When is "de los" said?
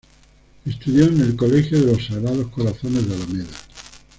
1.79-2.07